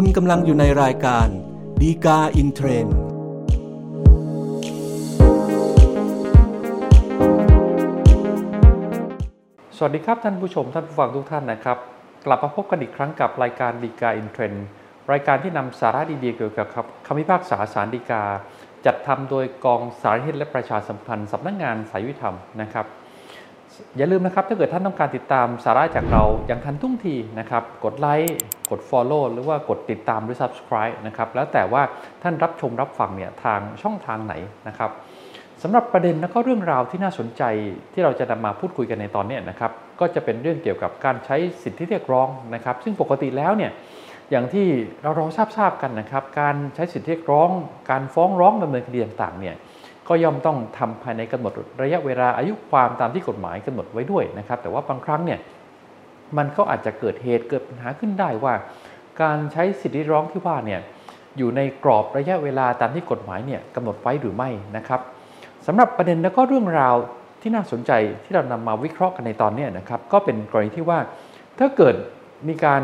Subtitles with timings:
[0.00, 1.28] คุณกำลังอยู่ในรายการ
[1.80, 2.96] ฎีกาอินเทรนด์
[9.76, 11.78] สวัสดีครับท่านผู้ชมท่านผู้ฟังทุกท่านนะครับ
[12.26, 14.64] กลับมาพบกันอีกครั้งกับรายการฎีกาอินเทรนด์
[15.12, 16.66] รายการที่นำสาระดีๆเกี่ยวกับ
[17.06, 18.24] คำพิพากษาศาลฎีกา
[18.86, 22.86] จัดทำโดยกองสารนิเทศและประชาสัมพันธ์สำนักงานศาลยุติธรรมนะครับ
[23.96, 28.36] อย่าลืมนะครับ ถ้าเกิดท่านต้องการติดตามสาระจากเราอย่างทันท่วงทีนะครับ กดไลค์
[28.70, 31.82] กด Follow หรือว่ากดติดตามหรือ Subscribe นะครับ แล้วแต่ว่า
[32.22, 34.34] ท่านรับชมรับฟังเนี่ยทางช่องทางไหน
[34.68, 34.90] นะครับ
[35.62, 37.42] สำหรับประเด็นและก็เรื่องราวที่น่าสนใจ
[37.92, 43.72] ที่เราจะนำมาพูดคุยกันในตอนนี้นะครับ ก็จะเป็นเรื่องเกี่ยวกับการใช้สิทธิเรียกร้องนะครับ ซึ่งปกติแล้วเนี่ย
[44.30, 44.66] อย่างที่
[45.02, 47.50] เราเราทราบทราบกันนะครับ การใช้สิทธิเรียกร้อง
[47.90, 49.56] การฟ้องร้องดำเนินคดีต่างๆเนี่ย
[50.08, 55.38] ก็ย่อมต้องทำภายในกำหนดระยะเวลาอายุความตามที่กฎหมายกำหนดไว้ด้วยนะครับ แต่ว่าบางครั้งเนี่ย
[56.36, 58.54] มันก็อาจจะเกิดเหตุเกิดปัญหาขึ้นได้ว่า
[59.22, 60.80] การใช้สิทธิร้องที่ว่าเนี่ย
[61.38, 65.00] อยู่ในกรอบระยะเวลาตามที่กฎหมายเนี่ยกำหนดไว้หรือไม่นะครับ
[65.66, 66.94] สำหรับประเด็นและก็เรื่องราว
[67.42, 67.92] ที่น่าสนใจ
[68.24, 70.98] ที่เรานำมาวิเคราะห์กันในตอนนี้นะครับก็เป็นกรณีที่ว่า
[71.58, 71.94] ถ้าเกิด
[72.48, 72.82] มีการ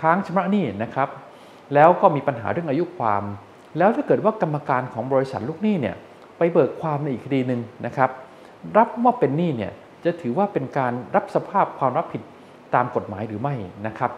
[0.00, 1.08] ค้างชำระหนี้นะครับ
[1.74, 3.22] แล้วก็มีปัญหาเรื่องอายุความ
[3.78, 5.96] แล้วถ้าเกิดว่ากรรมการของบริษัทลูกหนี้เนี่ย
[6.40, 8.10] ไปเบิกความในอีกคดีหนึ่งนะครับ
[8.76, 9.72] รับว่าเป็นหนี้เนี่ย
[10.04, 12.22] จะถือว่าเป็นการรับสภาพความรับผิด
[12.74, 13.54] ตามกฎหมายหรือไม่
[13.86, 14.10] นะครับ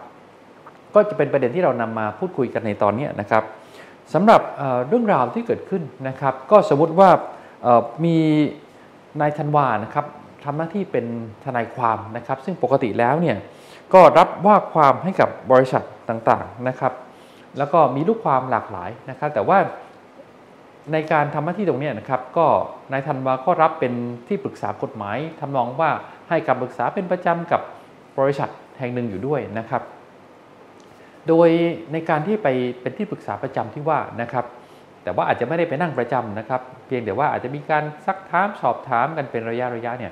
[0.95, 3.43] ก็จะเป็นประเด็นที่เรานำมาพูดคุยกันในตอนนี้นะครับ
[4.13, 4.41] สำหรับ
[4.87, 7.09] เรื่องราวที่เกิดขึ้นนะครับ ก็สมมติว่า
[8.05, 8.17] มี
[9.21, 10.05] นายธันวานะครับ
[10.43, 11.05] ทำหน้าที่เป็น
[11.45, 13.37] ทนายความนะครับ ซึ่งปกติแล้วเนี่ย
[13.93, 16.93] ก็รับว่าความให้กับบริษัทต่างๆนะครับ
[17.57, 19.57] แล้วก็มีลูกความหลากหลายนะครับ แต่ว่า
[20.91, 22.47] ในการทำหน้าที่ตรงนี้นะครับ ก็
[22.91, 23.93] นายธันวาก็รับเป็น
[24.27, 25.91] ที่ปรึกษากฎหมายทำนองว่า
[26.29, 27.61] ให้คำปรึกษาเป็นประจำกับ
[28.19, 28.49] บริษัท
[28.79, 29.81] แห่งหนึ่งอยู่ด้วยนะครับ
[31.27, 31.49] โดย
[31.91, 32.47] ในการที่ไป
[32.81, 34.45] เป็นที่ปรึกษาประจำที่ว่านะครับ
[35.03, 40.11] แต่ว่าอาจจะไม่ได้ไปนั่งประจำนะครับ เพียงแต่ว่าอาจจะมีการซักถามสอบถามกันเป็นระยะระยะเนี่ย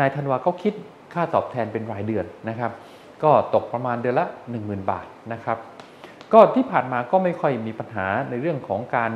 [0.00, 0.74] นายธันวาก็คิด
[1.14, 2.72] ค่าตอบแทนเป็นรายเดือนนะครับ
[3.22, 4.26] ก็ตกประมาณเดือนละ
[4.58, 5.58] 10,000 บาทนะครับ
[6.32, 9.12] ก็ที่ผ่านมาก็ไม่ค่อยมีปัญหาในเรื่องของการ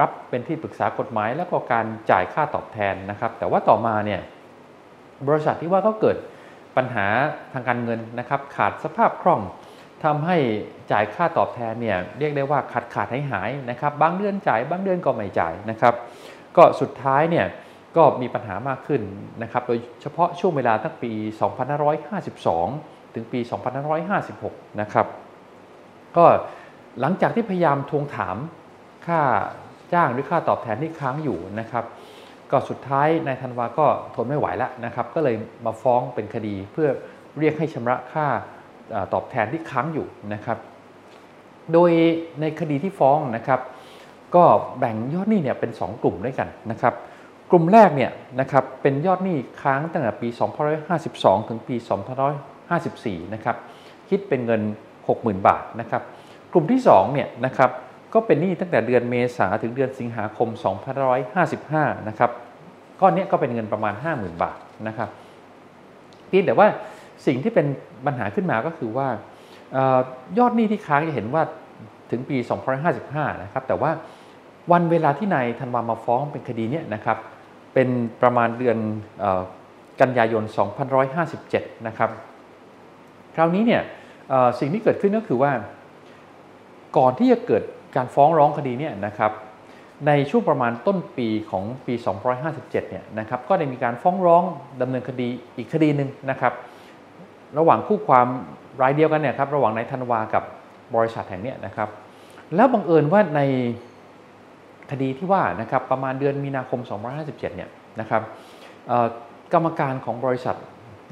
[0.00, 4.20] รับเป็นที่ปรึกษากฎหมาย แล้วก็การจ่ายค่าตอบแทนนะครับ แต่ว่าต่อมาเนี่ย
[5.28, 6.16] บริษัทที่ว่าก็เกิด
[6.76, 7.06] ปัญหา
[7.52, 9.40] ทางการเงินนะครับ ขาดสภาพคล่อง
[10.04, 10.36] ทำให้
[10.92, 15.94] จ่ายค่าตอบแทนเนี่ยเรียกได้ว่าขาดขาดหายหายนะครับ บางเดือนจ่าย บางเดือนก็ไม่จ่ายนะครับ
[16.56, 17.46] ก็สุดท้ายเนี่ย
[17.96, 19.02] ก็มีปัญหามากขึ้น
[19.42, 21.12] นะครับ โดยเฉพาะช่วงเวลาตั้งปี
[22.32, 23.40] 2552 ถึงปี
[24.10, 25.06] 2556 นะครับ
[26.16, 26.24] ก็
[27.00, 28.36] หลังจากที่พยายามทวงถาม
[29.06, 29.20] ค่า
[29.92, 31.84] จ้างหรือค่าตอบแทนที่ค้างอยู่นะครับ
[32.50, 35.36] ก็สุดท้ายนายธันวาก็ทนไม่ไหวแล้วนะครับก็เลย
[35.66, 36.88] มาฟ้องเป็นคดีเพื่อ
[37.38, 38.26] เรียกให้ชำระค่า
[39.12, 40.58] ตอบแทนที่ค้างอยู่นะครับ
[41.72, 41.90] โดย
[42.40, 43.60] ในคดีที่ฟ้องนะครับ
[44.34, 44.44] ก็
[44.78, 46.94] แบ่งยอดหนี้เนี่ยเป็น 2 กลุ่มด้วยกันนะครับ
[47.50, 50.28] กลุ่มแรกเนี่ยนะครับเป็นยอดหนี้ค้างตั้งแต่ปี
[50.88, 51.76] 2552 ถึงปี
[52.54, 53.56] 2554 นะครับ
[54.08, 54.62] คิดเป็นเงิน
[55.04, 56.02] 60,000 บาทนะครับ
[56.52, 57.70] กลุ่มที่2เนี่ยนะครับ
[58.14, 60.48] ก็เป็นหนี้ตั้งแต่เดือนเมษาถึงเดือนสิงหาคม
[61.28, 62.30] 2555 นะครับ
[63.00, 64.58] ก้อนนี้ก็เป็นเงินประมาณ 50,000 บาท
[64.88, 65.08] นะครับ
[66.28, 66.66] เพียงแต่ว่า
[67.26, 67.66] สิ่งที่เป็น
[68.06, 69.08] ปัญหาขึ้นมาก็คือว่า
[70.38, 71.42] ยอดหนี้ที่ค้างจะเห็นว่า
[72.10, 72.36] ถึงปี
[72.90, 73.90] 2555 นะครับ แต่ว่า
[74.72, 77.18] วันเวลาที่นายธันวามาฟ้องเป็นคดีนี้นะครับ
[77.74, 77.88] เป็น
[78.22, 78.78] ประมาณเดือน
[80.00, 80.42] กันยายน
[81.14, 82.10] 2557 นะครับ
[83.34, 83.82] คราวนี้เนี่ย
[84.60, 85.52] สิ่งที่เกิดขึ้นก็คือว่า
[86.98, 87.62] ก่อนที่จะเกิด
[87.96, 89.32] การฟ้องร้องคดีเนี่ยนะครับ
[90.06, 91.94] ในช่วงประมาณต้นปีของปี
[92.38, 94.42] 2557 เนี่ยนะครับก็ได้มีการฟ้องร้อง
[94.80, 96.52] ดำเนินคดีอีกคดีหนึ่งนะครับ
[97.58, 98.26] ระหว่างคู่ความ
[98.82, 100.44] รายเดียวกันเนี่ยครับระหว่างนายธันวากับ
[100.94, 101.88] บริษัทแห่งนี้นะครับ
[102.56, 103.40] แล้วบังเอิญว่าใน
[104.90, 106.80] คดีที่ว่านะครับประมาณเดือนมีนาคม
[107.14, 107.70] 2557 เนี่ย
[108.00, 108.22] นะครับ
[109.52, 110.56] กรรมการของบริษัท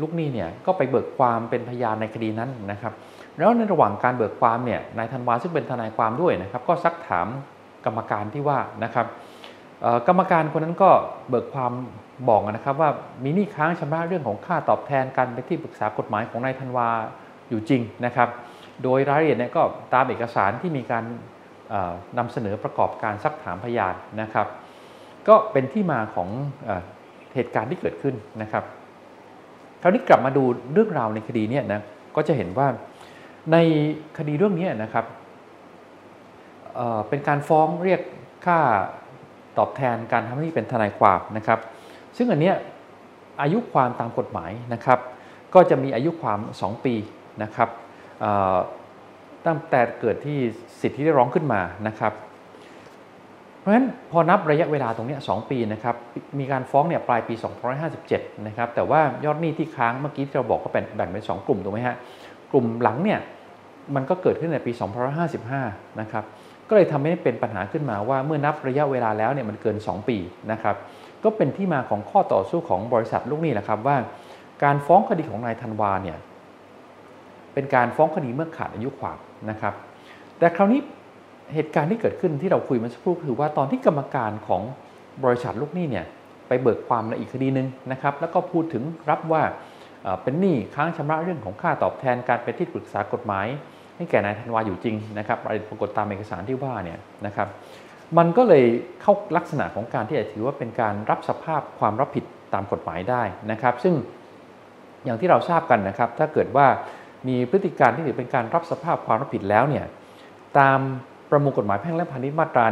[0.01, 2.93] ลูกหนี้เนี่ยก็ไปเบิกความเป็นพยานในคดีนั้นนะครับ
[3.39, 7.27] แล้วในระหว่างการเบิกความเนี่ยนายธันวาซึ่งเป็นทนายความด้วยนะครับก็ซักถาม
[7.85, 9.07] กรรมการที่ว่านะครับ
[10.09, 10.91] กรรมการคนนั้นก็
[11.29, 11.73] เบิกความ
[12.29, 12.91] บอกนะครับว่า
[13.25, 16.89] มีหนี้ค้างชำระเรื่องของค่าตอบแทนกันไปที่ปรึกษากฎหมายของนายธันวา
[17.49, 18.29] อยู่จริงนะครับ
[18.83, 19.63] โดยรายละเอียดเนี่ยก็
[19.95, 21.05] ตามเอกสารที่มีการ
[22.19, 24.47] นำเสนอประกอบการซักถามพยานนะครับ
[25.29, 26.29] ก็เป็นที่มาของ
[27.35, 28.65] เหตุการณ์ที่เกิดขึ้นนะครับ
[29.83, 31.81] คราวนี้กลับมาดูเรื่องราวในคดีเนี่ยนะ
[32.17, 32.67] ก็จะเห็นว่า
[33.53, 33.57] ใน
[34.19, 35.07] คดีเรื่องนี้นะครับ
[37.09, 38.01] เป็นการฟ้องเรียก
[38.47, 38.59] ค่า
[39.59, 41.59] ตอบแทนการทำหน้าที่เป็นทนายความนะครับ
[42.17, 42.53] ซึ่งอันนี้
[43.43, 44.99] อายุความตามกฎหมายนะครับ
[45.55, 46.95] ก็จะมีอายุความ 2 ปี
[47.43, 47.69] นะครับ
[49.47, 50.39] ตั้งแต่เกิดที่
[50.81, 52.13] สิทธิที่ได้ร้องขึ้นมานะครับ
[53.59, 55.97] เพราะฉะนั้นพอนับระยะเวลาตรงนี้2ปีนะครับ
[56.39, 57.35] มีการฟ้องเนี่ยปลายปี
[57.91, 61.97] 2557 นะครับ แต่ว่ายอดหนี้ที่ค้างเมื่อกี้ที่เราบอกก็แบ่งแบ่งเป็น 2 กลุ่มถูกไหมฮะ
[62.53, 63.21] กลุ่มหลังเนี่ย
[63.95, 64.73] มันก็เกิดขึ้นในปี
[65.37, 66.25] 2555 นะครับ
[66.69, 70.17] ก็เลยทำให้เป็นปัญหาขึ้นมาว่าเมื่อนับระยะเวลาแล้วเนี่ยมันเกิน 2 ปี
[70.53, 70.77] นะครับ
[71.25, 73.97] ก็เป็นที่มาของข้อต่อสู้ของบริษัทลูกหนี้แหละครับว่า
[74.65, 76.19] การฟ้องคดีของนายธันวาเนี่ย
[77.55, 79.19] เป็นการฟ้องคดีเมื่อขาดอายุความ
[79.51, 79.75] นะครับ
[80.39, 80.81] แต่คราวนี้
[81.55, 84.63] เหตุการณ์ที่เกิดขึ้นที่เราคุยมาสักครู่คือว่าตอนที่กรรมการของ
[85.25, 86.07] บริษัทลูกหนี้เนี่ย
[86.49, 89.43] ไปเบิกความในอีกคดีหนึ่งนะครับ แล้วก็พูดถึงรับว่า
[90.23, 93.47] เป็นหนี้ค้างชำระเรื่องของค่าตอบแทนการเป็นที่ปรึกษากฎหมาย
[93.97, 97.49] ให้แก่นายธันวาอยู่จริงนะครับรายปรากฏตามเอกสารที่ว่าเนี่ยนะครับ
[98.19, 98.65] มันก็เลย
[99.03, 103.95] เข้าลักษณะของการที่จะถือว่าเป็นการรับสภาพความรับผิดตามกฎหมายได้นะครับ ซึ่ง
[105.05, 106.67] อย่างที่เราทราบกันนะครับ ถ้าเกิดว่า
[107.29, 109.85] มีพฤติการที่ถือเป็นการรับสภาพความรับผิดแล้วเนี่ย
[110.59, 110.79] ตาม
[111.31, 112.65] ประมวลกฎหมายแพ่งและพาณิชย์มาตรา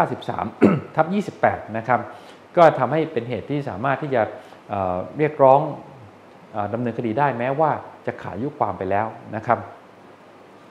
[0.00, 1.06] 193ทับ
[1.40, 2.00] 28 นะครับ
[2.56, 4.22] ก็ทำให้เป็นเหตุที่สามารถที่จะ
[5.18, 5.60] เรียกร้อง
[6.74, 7.70] ดำเนินคดีได้แม้ว่า
[8.06, 9.06] จะขาดยุความไปแล้ว
[9.36, 9.58] นะครับ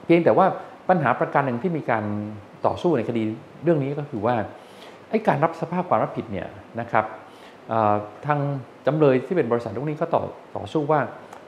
[0.04, 0.46] เพียงแต่ว่า
[0.88, 2.04] ปัญหาประการหนึ่งที่มีการ
[2.66, 3.22] ต่อสู้ในคดี
[3.62, 4.34] เรื่องนี้ก็คือว่า
[5.10, 6.48] ไอ้การรับสภาพความรับผิดเนี่ย
[6.80, 7.04] นะครับ
[8.26, 8.38] ทาง
[8.86, 10.22] จำเลยที่เป็นบริษัทลูกนี้ก็ต่อ
[10.56, 11.00] ต่อสู้ว่า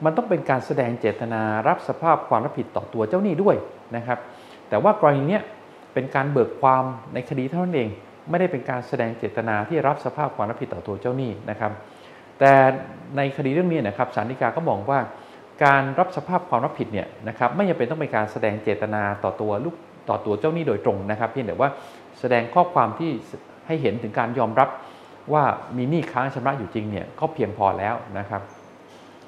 [0.04, 3.56] มันต้องเป็นการแสดงเจตนารับสภาพความรับผิดต่อตัวเจ้าหนี้ด้วย
[3.96, 4.18] นะครับ
[4.68, 5.40] แต่ว่ากรณีนี้
[5.94, 6.84] เป็นการเบิกความ
[7.14, 7.88] ในคดีเท่านั้นเอง
[8.30, 11.72] ไม่ได้เป็นการแสดงเจตนาที่รับสภาพความรับผิดต่อตัวเจ้าหนี้นะครับ
[12.40, 12.52] แต่
[13.16, 15.00] ในคดีเรื่องนี้นะครับศาลฎีกาก็มองว่า
[15.64, 19.74] การรับสภาพความรับผิดเนี่ยนะครับไม่จำเป็นต้องเป็นการแสดงเจตนาต่อตัวลูก
[20.08, 21.68] ต่อตัวเจ้าหนี้โดยตรงนะครับ เพียงแต่ว่า
[22.20, 23.10] แสดงข้อความที่
[23.66, 24.68] ให้เห็นถึงการยอมรับ
[25.32, 25.44] ว่า
[25.76, 28.42] มีหนี้ค้างชำระอยู่จริงเนี่ยก็เพียงพอแล้วนะครับ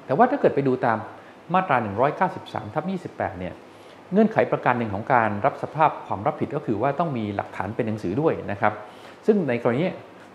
[0.05, 0.97] แต่ว่าถ้าเกิดไปดูตาม
[1.53, 1.77] มาตรา
[2.27, 3.53] 193ทับ28เนี่ย
[4.11, 8.73] เงื่อนไขประการหนึ่งของการรับสภาพความรับผิดก็คือว่าต้องมีหลักฐานเป็นหนังสือด้วยนะครับ
[9.25, 9.85] ซึ่งในกรณี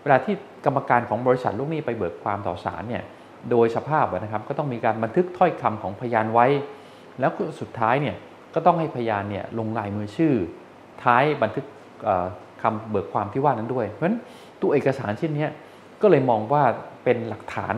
[0.03, 0.35] เวลาที่
[0.65, 3.03] กรรมการของบริษัทลูกหนี้ไปเบิกความต่อศาลเนี่ย
[3.51, 6.47] โดยสภาพนะครับก็ต้องมีการบันทึกถ้อยคำของพยานไว้
[7.19, 8.15] แล้วสุดท้ายเนี่ย
[8.53, 10.33] ก็ต้องให้พยานเนี่ยลงลายมือชื่อ
[11.03, 11.65] ท้ายบันทึก
[12.61, 14.19] คำเบิกความที่ว่านั้นด้วย เพราะฉะนั้น
[14.61, 15.47] ตัวเอกสารชิ้นนี้
[16.01, 16.63] ก็เลยมองว่า
[17.03, 17.75] เป็นหลักฐาน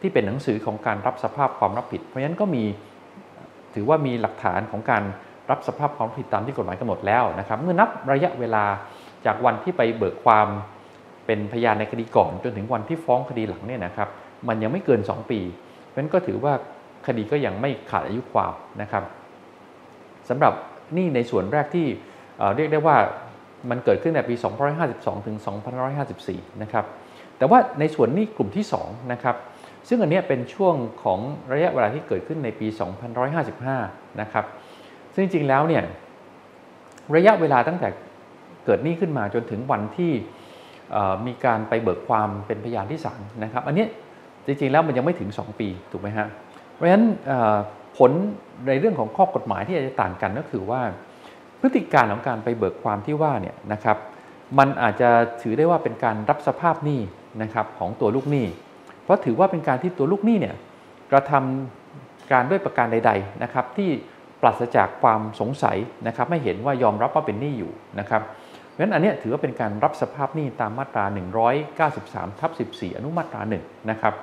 [0.00, 2.64] ที่เป็นหนังสือของการรับสภาพความรับผิด เพราะฉะนั้นก็มี
[3.74, 5.02] ถือว่ามีหลักฐานของการ
[5.50, 8.64] รับสภาพความผิดตามที่กฎหมายกำหนดแล้วนะครับ เมื่อนับระยะเวลา
[9.26, 10.48] จากวันที่ไปเบิกความ
[11.28, 14.08] เป็นพยานในคดีก่อนจนถึงวันที่ฟ้องคดีหลังเนี่ยนะครับ
[14.48, 15.40] มันยังไม่เกิน 2 ปี
[15.86, 16.52] เพราะฉะนั้นก็ถือว่า
[17.06, 18.52] คดีก็ยังไม่ขาดอายุความ
[18.82, 19.02] นะครับ
[20.28, 20.52] สำหรับ
[20.96, 21.86] นี่ในส่วนแรกที่
[22.56, 22.96] เรียกได้ว่า
[23.70, 24.34] มันเกิดขึ้นในปี
[24.80, 25.36] 2552 ถึง
[25.98, 26.84] 2554 นะครับ
[27.38, 29.36] แต่ว่าในส่วนนี้กลุ่มที่2นะครับ
[29.88, 31.18] ซึ่งอันนี้เป็นช่วงของ
[31.52, 32.66] ระยะเวลาที่เกิดขึ้นในปี
[33.44, 34.44] 2155 นะครับ
[35.14, 35.82] ซึ่งจริงๆแล้วเนี่ย
[37.16, 37.88] ระยะเวลาตั้งแต่
[38.64, 40.12] เกิดนี้ขึ้นมาจนถึงวันที่
[41.26, 43.86] มีการไปเบิกความเป็นพยานที่ศาลนะครับ อันนี้
[44.46, 46.26] จริงๆแล้วมันยังไม่ถึง 2 ปีถูกไหมฮะ
[46.72, 47.04] เพราะฉะนั้น
[47.98, 48.10] ผล
[48.68, 50.80] ในเรื่องของข้อกฎหมายที่อาจจะต่างกันก็คือว่า
[51.60, 53.96] พฤติการของการไปเบิกความที่ว่าเนี่ยนะครับ
[54.58, 55.10] มันอาจจะ
[55.42, 57.00] ถือได้ว่าเป็นการรับสภาพหนี้
[57.42, 58.46] นะครับของตัวลูกหนี้
[59.04, 60.56] เพราะถือว่าเป็นการที่ตัวลูกหนี้เนี่ย
[61.12, 63.90] กระทำการด้วยประการใด ๆนะครับ ที่
[64.42, 65.76] ปราศจากความสงสัย
[66.06, 71.04] นะครับ ไม่เห็นว่ายอมรับว่าเป็นหนี้อยู่นะครับเราะฉะนั้นอันนี้ถือว่าเป็นการรับสภาพหนี้ตามมาตรา
[71.68, 74.14] 193ทับ14 อนุมาตรา1นะครับ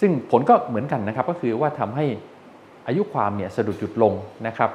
[0.00, 2.04] ซึ่งผลก็เหมือนกันนะครับก็คือว่าทำให้
[2.86, 4.12] อายุความเนี่ยสะดุดหยุดลง
[4.46, 4.70] นะครับ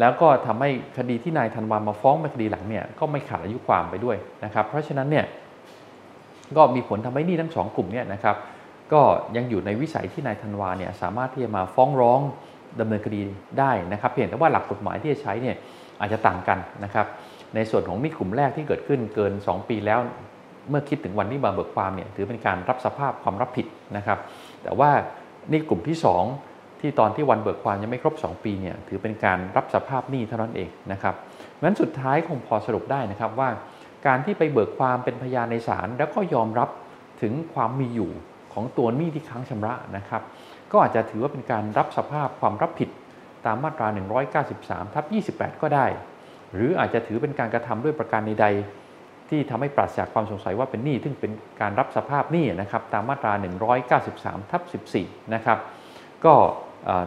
[0.00, 5.24] แล้วก็ทำให้คดีที่นายธันวามาฟ้องในคดีหลังเนี่ยก็ไม่ขาดอายุความไปด้วยนะครับเพราะฉะนั้นเนี่ย
[6.56, 8.36] ก็มีผลทำให้หนี้ทั้งสองกลุ่มเนี่ยนะครับ
[8.92, 9.00] ก็
[9.36, 12.20] ยังอยู่ในวิสัยที่นายธันวาเนี่ยสามารถที่จะมาฟ้องร้อง
[12.80, 13.20] ดำเนินคดี
[13.58, 15.56] ได้นะครับ เพียงแต่ว่าหลักกฎหมายที่จะใช้เนี่ย
[16.00, 17.06] อาจจะต่างกันนะครับ
[17.54, 20.00] ในส่วนของมีกลุ่มแรกที่เกิดขึ้นเกิน 2 ปีแล้ว
[20.70, 23.66] เมื่อคิดถึงวันที่มาเบิกความเนี่ยถือเป็นการรับสภาพความรับผิด
[23.96, 24.18] นะครับ
[24.62, 24.90] แต่ว่า
[25.50, 25.96] นี่กลุ่มที่
[26.38, 31.14] 2 ที่ตอนที่วันเบิกความยังไม่ครบ 2 ปีเนี่ยถือเป็นการรับสภาพหนี้เท่านั้นเองนะครับ
[31.62, 33.48] งั้นสุดท้ายคงพอสรุปได้นะครับว่า
[34.06, 36.68] การที่ไปเบิกความเป็นพยานในศาลแล้วก็ยอมรับ
[37.22, 38.10] ถึงความมีอยู่
[38.52, 40.22] ของตัวหนี้ที่ค้างชำระนะครับ
[40.72, 42.88] ก็อาจจะถือว่าเป็นการรับสภาพความรับผิด
[43.46, 43.88] ตามมาตรา
[44.40, 45.04] 193 ทับ
[45.36, 45.86] 28 ก็ได้
[46.54, 53.32] หรืออาจจะถือเป็นการกระทำด้วยประการใดๆที่ทำให้ปราศจากความสงสัยว่าเป็นหนี้ซึ่งเป็นการรับสภาพหนี้นะครับตามมาตรา
[53.92, 54.62] 193ทับ
[54.96, 55.58] 14 นะครับ
[56.24, 56.34] ก็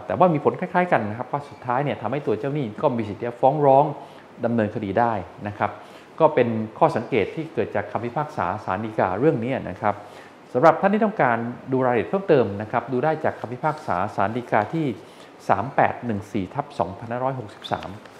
[0.05, 3.85] แต่ว่ามีผลคล้ายๆกันนะครับว่าสุดท้ายเนี่ยทำให้ตัวเจ้าหนี้ก็มีสิทธิ์ฟ้องร้อง
[4.45, 5.13] ดำเนินคดีได้
[5.47, 5.71] นะครับ
[6.19, 6.47] ก็เป็น
[6.79, 9.95] ข้อสังเกตที่เกิดจากคำพิพากษาศาลฎีกาเรื่องนี้นะครับ
[10.53, 11.37] สำหรับท่านที่ต้องการ
[11.71, 14.87] ดูรายละเอียดเพิ่มเติมนะครับ ดูได้จากคำพิพากษาสารดีกาที่
[16.45, 16.65] 3814ทับ
[18.05, 18.14] 2563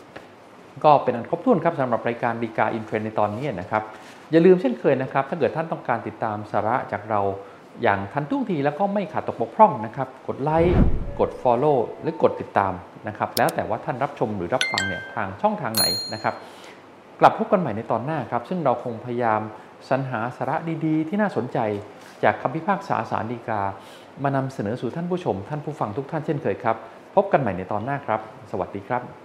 [0.84, 3.84] ก็เป็นอันครบถ้วนครับสำหรับรายการดีกาอินเทรนในตอนนี้นะครับ
[4.32, 7.22] อย่าลืมเช่นเคยนะครับ ถ้าเกิดท่านต้องการติดตามสาระจากเรา
[7.84, 10.76] อย่างทันท่วงทีแล้วก็ไม่ขาดตกบกพร่องนะครับ กดไลค์
[11.20, 12.74] กด Follow หรือกดติดตาม
[13.08, 16.34] นะครับ แล้วแต่ว่าท่านรับชมหรือรับฟังเนี่ยทางช่องทางไหนนะครับ
[17.20, 19.42] กลับพบกันใหม่ในตอนหน้าครับ ซึ่งเราคงพยายาม
[19.90, 20.56] สรรหาสาระ
[20.86, 21.60] ดีๆ ที่น่าสนใจ
[22.24, 23.62] จากคำพิพากษาสารดีกา
[24.24, 26.76] มานำเสนอสู่ท่านผู้ชม ท่านผู้ฟังทุกท่านเช่นเคยครับ
[27.16, 28.20] พบกันใหม่ในตอนหน้าครับ
[28.52, 29.25] สวัสดีครับ